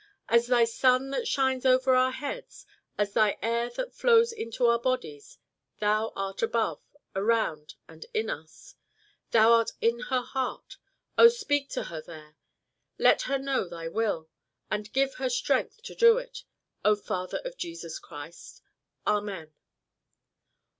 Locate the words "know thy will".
13.37-14.27